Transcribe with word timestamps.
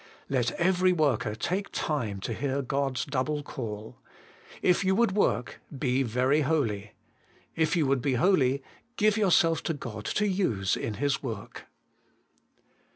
3. 0.29 0.35
Let 0.37 0.51
every 0.53 0.91
worker 0.93 1.35
take 1.35 1.71
time 1.71 2.19
to 2.21 2.33
hear 2.33 2.63
God's 2.63 3.05
double 3.05 3.43
call. 3.43 3.99
If 4.63 4.83
you 4.83 4.95
would 4.95 5.11
worh, 5.11 5.43
be 5.77 6.01
very 6.01 6.41
holy. 6.41 6.93
If 7.55 7.75
you 7.75 7.85
would 7.85 8.01
be 8.01 8.15
holy, 8.15 8.63
give 8.97 9.15
yourself 9.15 9.61
to 9.61 9.75
God 9.75 10.05
to 10.05 10.27
use 10.27 10.75
in 10.75 10.95
His 10.95 11.21
worh. 11.21 11.49